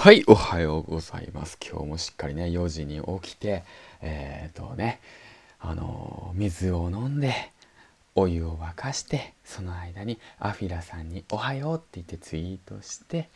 [0.00, 1.58] はい、おはようございます。
[1.60, 3.64] 今日もしっかりね、4時に起きて、
[4.00, 5.00] えっ、ー、とね、
[5.58, 7.34] あのー、水を飲んで、
[8.14, 13.28] お湯を沸かして、その間にアフィラさんにおはようって言ってツイートして、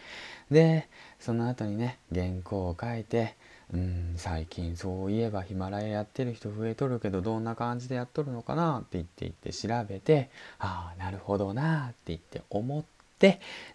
[0.53, 0.89] で、
[1.19, 3.35] その後にね、原稿を書いて、
[3.75, 13.02] うん、最近そういえばヒマラヤやってる人増えとるけど、どんな感じでやっとるのかなって言って言って調べて、ああ、なるほどなって言って思っ、て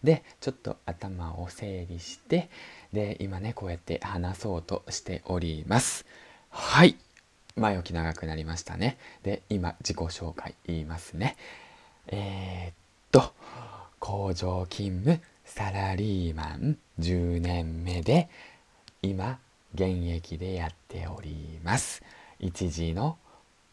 [0.04, 2.50] でちょっと頭を整理して
[2.94, 6.06] で今ねこうやって話そうとしております。
[6.50, 6.96] はい。
[7.56, 8.98] 前置き長くなりましたね。
[9.24, 11.36] で今自己紹介言いますね。
[12.08, 12.74] えー、っ
[13.12, 13.34] と
[14.00, 18.30] 工場勤務サラリーマン10年目で
[19.02, 19.40] 今
[19.74, 22.04] 現役でやっております。
[22.40, 23.18] 一時の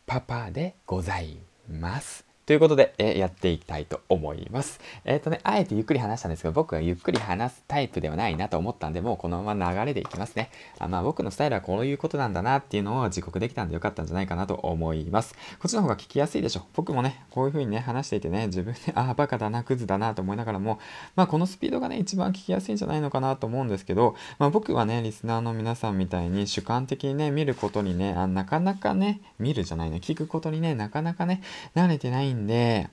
[0.06, 1.36] パパでござい
[1.68, 2.33] ます。
[2.46, 4.78] ということで、えやっていきたいと思います。
[5.06, 10.50] えっ、ー、とね、あえてゆっくり話したんですけど、僕はゆっくり話すタイプではないなと思ったんで、もうこのまま流れでいきますね。
[10.78, 15.34] あまあ僕のスタイルはこういうことなんだなっていうのを自覚できたんでよかったんじゃないかなと思います。
[15.58, 16.66] こっちの方が聞きやすいでしょ。
[16.74, 20.78] 僕もね、こういう風にね、話していてね、自分で、 ああ、バカだな、クズだなと思いながらも、
[21.16, 31.40] まあこのスピードがね、一番聞きやすいんじゃないのかなと思うんですけど、まあ僕はね、リスナーの皆さんみたいに主観的にね、見ることにね、あなかなかね、見るじゃないの、聞くことにね、なかなかね、
[31.74, 32.88] 慣れてないんで、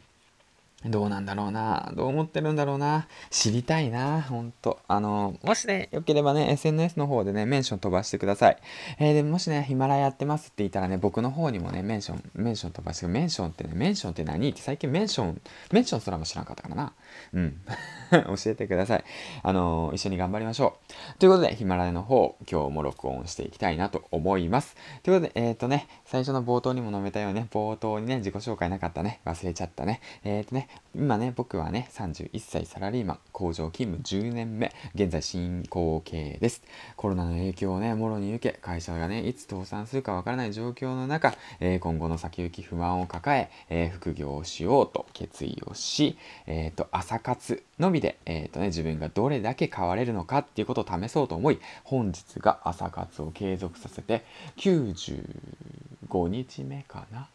[0.85, 1.91] どうなんだろうな。
[1.95, 3.07] どう思ってるんだろうな。
[3.29, 4.21] 知りたいな。
[4.23, 4.79] ほんと。
[4.87, 8.57] あの、もしね、よければね、SNS の方でね、メンション飛ばしてください。
[8.97, 16.93] えー、でもしね、ヒマラヤやってますって言ったらね、僕の方にもね、メンション、メンション飛ばして、メンションってね、メンションって何って最近メンション、メンションすらも知らんかったからな。
[17.33, 17.61] うん。
[18.11, 19.03] 教えてください。
[19.43, 20.79] あの、一緒に頑張りましょ
[21.15, 21.19] う。
[21.19, 24.75] ということで、ヒマラヤの方、今日も録音していきたいなと思います。
[25.03, 30.01] ということで、えっ、ー、とね、最初の冒頭にも述べたようにね、冒頭にね、自己紹介なかったね、忘れちゃったね。
[30.23, 36.63] えっ、ー、とね、今ね、僕はね、31歳サラリーマン、工場勤務10年目、現在進行形です。
[36.97, 54.25] コロナの影響をね、もろに受け、会社がね、いつ倒産するかわからない状況の中、えー、今後の先行き不安を抱ええー、副業をしようと決意をし、え、ー、と、朝活のみで、えっ、とね、自分がどれだけ変われるのかっていうことを試そうと思い、本日が朝活を継続させて、
[54.57, 57.29] 95日目かな？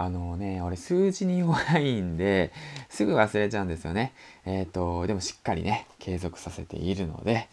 [0.00, 2.52] あのね、俺数字に弱いんで、
[2.88, 4.12] すぐ忘れちゃうんですよね。
[4.46, 7.48] えっ、ー、と、でもしっかりね、継続させているので、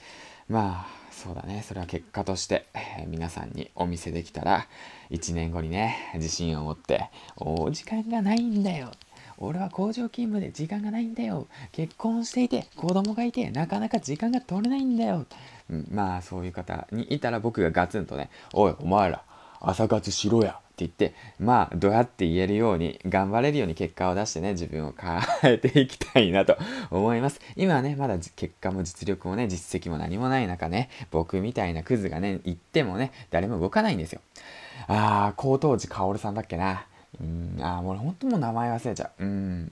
[0.47, 4.67] まあ、そうだね、それは結果として、えー、皆さんにお見せできたら、
[5.09, 8.91] 1年後にね、自信を持って、お時間がないんだよ。
[9.39, 11.47] 俺は工場勤務で時間がないんだよ。
[11.71, 15.25] 結婚していて、子供がいて、なかなか時間が取れないんだよ。
[15.71, 19.23] うん、まあ、そういう方にいたら僕がガツンとね、おい、お前ら、
[19.61, 20.59] 朝活しろや。
[20.75, 24.93] って言ってまあどうやって言えるように頑張れるように結果を出してね自分を
[25.41, 26.57] 変えていきたいなと
[26.91, 34.19] 思います今はねまだ結果も実力もね実績も何もない中ね僕みたいなクズがね言ってもね誰も動かないんですよ
[34.87, 36.85] ああ高当時薫さんだっけな
[37.21, 39.71] うんああもうほんともう名前忘れちゃううん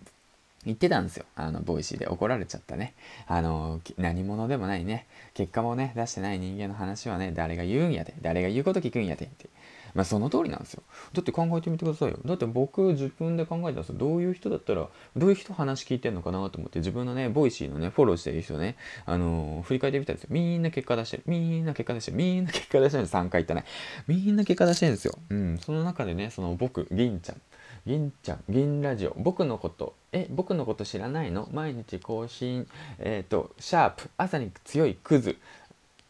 [0.65, 1.25] 言ってたんですよ。
[1.35, 2.93] あの、ボイシーで怒られちゃったね。
[3.27, 5.05] あの、何者でもないね。
[5.33, 8.13] 結果もね、出してない人間の話はね、誰が言うんやで。
[8.21, 9.25] 誰が言うこと聞くんやで。
[9.25, 9.49] って
[9.93, 10.83] まあその通りなんですよ。
[11.13, 12.19] だって考えてみてくださいよ。
[12.25, 20.29] だって僕自分で考えたらさ、どういう人だったら、どういう人話聞いてんのかなと思って自分のね、ボイシーのね、フォローしてる人ね、あのー、振り返ってみたんですよ。
[20.31, 21.23] みんな結果出してる。
[21.27, 22.17] みんな結果出してる。
[22.17, 23.07] みんな結果出してる。
[23.07, 23.65] 3回言ったね。
[24.07, 25.13] みんな結果出してるんですよ。
[25.29, 25.57] うん。
[25.59, 27.41] その中でね、その僕、銀ちゃん。
[27.85, 29.13] 銀ちゃん、銀ラジオ。
[29.17, 31.49] 僕のこと、え、僕のこと知らないの？
[31.51, 32.65] 毎日更新、
[32.97, 35.37] えっ、ー、と、シャープ、朝に強いクズ。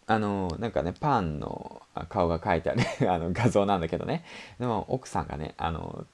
[0.08, 2.82] あのなんかねパンの顔が描いてある
[3.12, 4.24] あの画像なんだけどね。
[4.60, 6.06] でも奥さんがねあの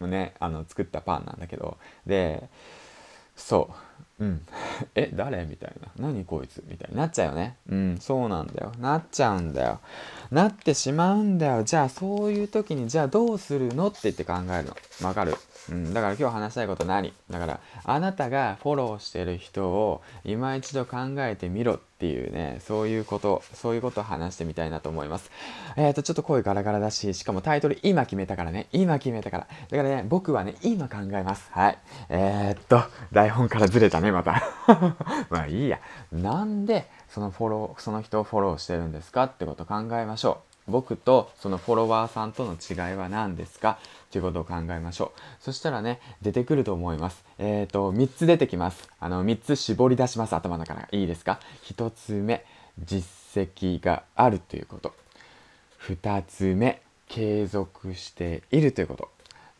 [0.00, 1.76] ねあの作ったパンなんだけど。
[2.06, 2.48] で
[3.36, 3.89] そう。
[4.20, 4.40] うん。
[4.94, 5.44] え誰？
[5.44, 5.88] みたいな。
[5.98, 6.62] 何こいつ？
[6.68, 7.56] みたいになっちゃうよね。
[7.68, 8.72] うんそうなんだよ。
[8.80, 9.80] なっちゃうんだよ。
[10.30, 11.64] なってしまうんだよ。
[11.64, 14.76] じゃあそういう時にじゃあどうするのって言って考えるの。
[15.06, 15.34] わかる？
[15.70, 17.12] うん、だから今日話したいこと何？
[17.30, 25.30] だからあなたがフォローしてる人を今一度考えてみろっていうねそういうことそういうことを話してみたいなと思います。
[25.76, 28.68] えっ、ー、とちょっと声ガラガラだししかもタイトル今決めたからね。
[28.72, 29.46] 今決めたから。
[29.70, 31.48] だからね僕はね今考えます。
[31.52, 31.78] はい。
[32.08, 32.82] えー、っと
[33.12, 34.42] 台本からずれたねまた
[35.30, 35.80] まあいいや
[36.12, 43.78] なんでそのフォローその人をフォローしてるんですかってこと考えましょう僕とそのフォロワーさんとの違いは何ですか？
[44.10, 45.20] ということを考えましょう。
[45.40, 47.24] そしたらね、出てくると思います。
[47.38, 48.88] えっ、ー、と、3つ出てきます。
[48.98, 50.34] あの、3つ絞り出します。
[50.34, 50.88] 頭の中から。
[50.92, 52.44] いいですか ?1 つ目、
[52.78, 53.04] 実
[53.52, 54.94] 績があるということ。
[55.86, 59.08] 2つ目、継続しているということ。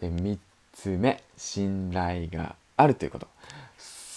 [0.00, 0.38] で、3
[0.72, 3.28] つ目、信頼があるということ。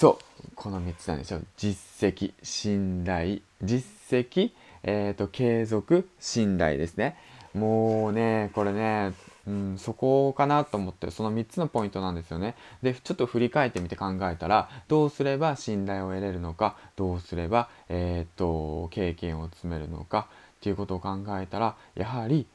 [0.04, 0.52] そう。
[0.56, 3.40] この3つなんでしょ実績信頼。
[3.62, 4.52] 実績
[4.84, 7.16] えっ、ー、と継続信頼ですね。
[7.54, 9.14] もうねこれね
[9.48, 12.56] うん、そこかなと思ってその3つのポイントなんですよね。
[12.82, 20.28] でちょっと振り返ってみて考えたらどうすれば信頼を得れるのかどうすれば、えー、と経験を積めるのか
[20.58, 22.46] っていうことを考えたらやはり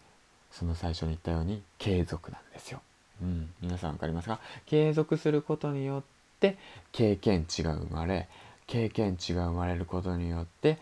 [0.50, 2.82] その最初に言ったように継続なんですよ。
[3.22, 4.38] うん、皆さん分かりますか？
[4.66, 6.02] 継続することによっ
[6.40, 6.56] て
[6.92, 8.28] 経験値が生まれ
[8.66, 10.78] 経験値が生まれることによって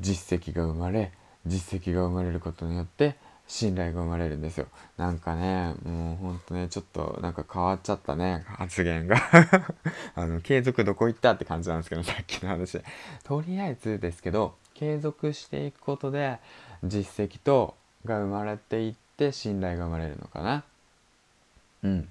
[0.00, 1.12] 実績が生まれ
[1.46, 3.16] 実績が生まれることによって
[3.50, 4.68] 信頼が生まれるんですよ。
[4.96, 9.16] なんかね、もうほんとね、ちょっとなんか変わっちゃったね、発言が
[10.14, 12.80] あの、継続どこ行ったって感じなんですけど、さっきの話。
[13.24, 16.38] とりあえずですけど、継続していくことで、
[16.84, 17.74] 実績と
[18.04, 20.64] が生まれていって信頼が生まれるのかな。
[21.82, 22.08] うん。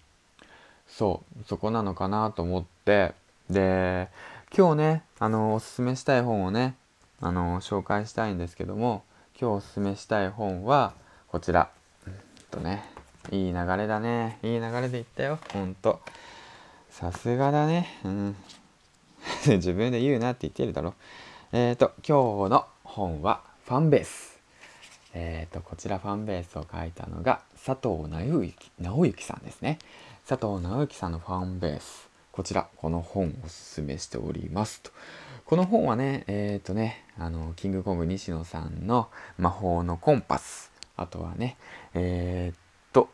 [0.89, 3.13] そう、そこなのかなと思って、
[3.49, 4.09] で、
[4.55, 6.75] 今日ね、あの、おすすめしたい本をね、
[7.21, 9.03] あの、紹介したいんですけども、
[9.39, 10.93] 今日おすすめしたい本は、
[11.27, 11.69] こちら。
[12.05, 12.13] うん
[12.51, 12.83] とね、
[13.31, 14.39] いい流れだね。
[14.43, 15.39] いい流れでいったよ。
[15.53, 16.01] ほんと。
[16.89, 17.87] さすがだね。
[18.03, 18.35] うん。
[19.45, 20.95] 自分で言うなって言ってるだろ。
[21.51, 24.39] えっ、ー、と、今日の本はファンベース。
[25.13, 29.79] えっ、ー、と、こちらファンベースを書いたのが佐藤直之直之さんですね。
[30.29, 32.07] 佐藤直之さんのファンベース。
[32.31, 34.91] こちら、この本おすすめしておりますと。
[35.43, 39.09] この本はね、えっ、ー、とね、あの、キングコング西野さんの
[39.39, 40.71] 魔法のコンパス。
[40.95, 41.57] あとはね、
[41.95, 42.59] えー、っ
[42.93, 43.09] と、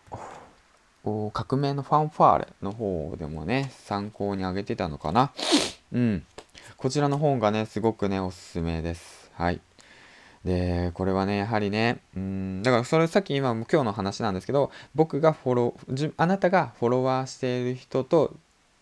[1.31, 5.31] 革命のファンファーレの方でもね、参考に挙げてたのかな。
[5.93, 6.25] うん。
[6.75, 9.31] こちらの本がね、すごくね、おすすめです。
[9.35, 9.61] はい。
[10.45, 18.35] で、これはね、やはりね、うん、だからそれさっき今、今日の話なんですけど、僕がフォロー、あなたがフォロワーしている人と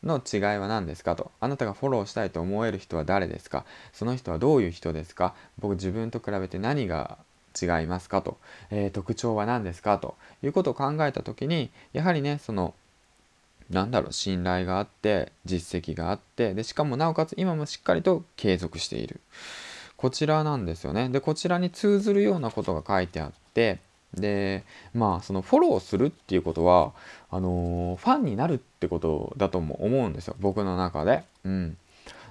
[0.04, 1.32] の違いは何ですかと。
[1.40, 3.66] あなたがフォローしたいと思える人は誰ですか。
[3.94, 5.34] その人はどういう人ですか。
[5.60, 7.18] 僕自分と比べて何が
[7.60, 8.38] 違いますかと、
[8.70, 10.16] えー、特徴は何ですかと。
[10.44, 12.74] いうことを考えた時にやはりねその
[13.70, 19.22] なんだろう信頼があって実績があってでしかもなおかつ今もしっかりと継続している。
[20.04, 21.08] こちらなんですよね。
[21.08, 23.80] でこちらに通ずるようなことが書いてあって
[24.14, 26.92] でまあそのフォローするっていうことは
[27.32, 30.36] あのー、ファンになるってことだとも思うんですよ。
[30.42, 31.24] 僕の中で。
[31.46, 31.78] うん。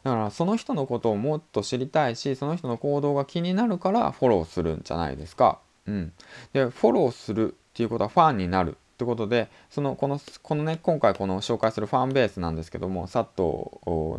[0.05, 5.59] だからその人のことをもっと知りたいしその人の行動が気になるからフォローするんじゃないですか。
[5.87, 6.13] うん、
[6.53, 8.77] でフォローするっていうことはファンになる。
[9.03, 13.43] ってことでそのこのこのね今回この紹介するファンベースなんですけども佐藤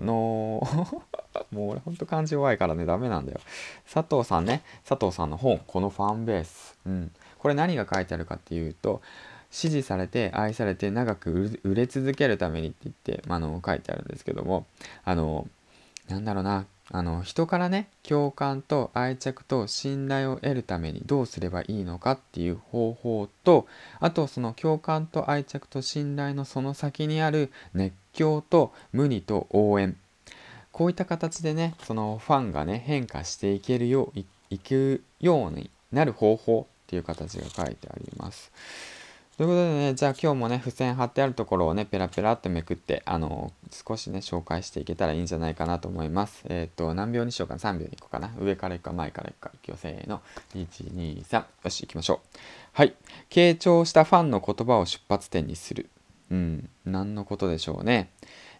[0.05, 0.61] の
[1.51, 3.39] もう俺ほんと漢字弱いからねダメなんだよ。
[3.91, 9.01] 佐藤さんね佐藤さんの本このファンベース、うん、これ何が書いてあるかっていうと
[9.51, 14.65] 支持されて愛されて長く売れ続けるためにって言って、まあの書いてあるんですけども
[15.05, 15.47] あの
[16.09, 23.65] なんだろうなあの人からね共感と愛着と信頼を得るためにどうすればいいのかっていう方法と
[23.99, 29.97] あとその共感と愛着と信頼のその先にある熱狂と無二と応援
[30.71, 34.19] こういった形でねそのファンがね変化していけるよう
[34.51, 38.51] いくようになる方法っていう形が書いてあります。
[39.35, 46.43] ということでね、じゃあ今日もね、付箋貼ってあるところをね、ペラペラってめくって、あの少しね、紹介していけたらいいんじゃないかなと思います。
[46.49, 48.31] えっ、ー、と、何秒にしようかな ?3 秒にいこうかな。
[48.39, 49.51] 上からいくか、前からいくか。
[49.55, 50.21] いくよ、せーの。
[50.53, 51.45] 1、2、3。
[51.63, 52.37] よし、行きましょう。
[52.73, 52.93] はい。
[53.31, 55.89] 傾聴したファンの言葉を出発点にする。
[56.29, 58.11] うん、何のことでしょうね。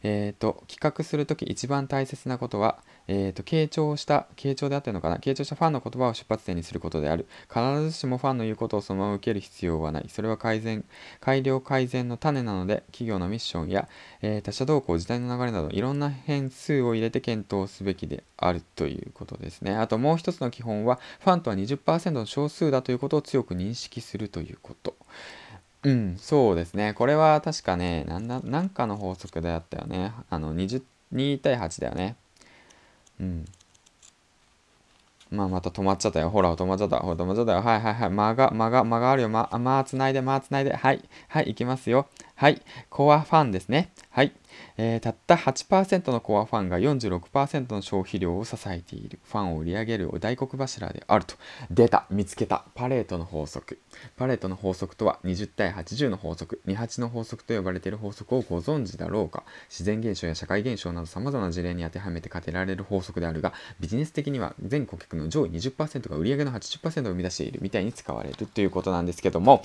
[0.02, 5.18] えっ、ー、と、企画するとき一番大切なことは、え、ー、と、傾聴した、傾聴であってるのかな？
[5.18, 7.28] 傾聴したファンの言葉を出発点にすることである。
[7.50, 10.06] 必ずしもファンの言うことをそのまま受ける必要はない。
[10.10, 10.86] それは改善、
[11.20, 13.90] 改良改善の種なので、企業のミッションや、
[14.22, 19.76] えー、他者動向、時代の流れなど、いろんな変数を入れて検討すべきであるということですね。
[19.76, 24.96] あともう一つの基本は、ファンとは20%の少数だということを強く認識するということ。
[25.84, 26.94] うん、そうですね。
[26.94, 30.14] これは確かね、なんだ、なんかの法則であったよね。
[30.30, 30.82] あの、20、
[31.14, 32.16] 2対8だよね。
[33.24, 33.46] うん。
[35.32, 36.30] まあ、また止まっちゃったよ。
[36.30, 37.00] ほら、止まっちゃった。
[37.00, 37.62] ほら、止まっちゃったよ。
[37.62, 38.10] はいはいはい。
[38.12, 39.30] 間が、間が、間があるよ。
[39.30, 40.76] ま、間つないで、間つないで。
[40.76, 41.02] はい。
[41.30, 42.08] はい、行きますよ。
[42.36, 42.62] はい。
[42.90, 43.92] コアファンですね。
[44.10, 44.34] はい。
[44.78, 51.36] えー、たった8%のコアファンが46%の消費量を支えているファンを売り上げる大黒柱であると
[51.70, 53.80] 出た見つけたパレートの法則
[54.18, 69.64] パレートの法則とは20対80の法則28の法則と呼ばれている法則をご存知だろうか自然現象や社会現象など様々な事例に当てはめて当てられる法則であるがビジネス的には全顧客の上位20%が売上の80%を生み出しているみたいに使われるということなんですけども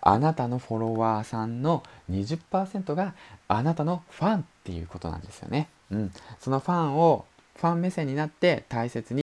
[0.00, 3.14] あなたのフォロワーさんの20%が
[3.48, 5.68] あなたのファンっていうことなんですよね。
[5.90, 7.24] うん、そのファンを
[7.56, 9.10] ファン目線になって大切に